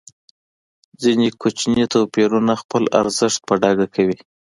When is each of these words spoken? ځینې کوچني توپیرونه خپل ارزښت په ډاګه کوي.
ځینې 1.01 1.27
کوچني 1.41 1.85
توپیرونه 1.93 2.53
خپل 2.61 2.83
ارزښت 3.01 3.39
په 3.47 3.53
ډاګه 3.61 3.87
کوي. 3.95 4.17